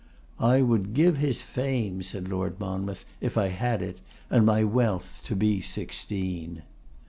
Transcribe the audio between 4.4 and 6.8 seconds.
my wealth, to be sixteen.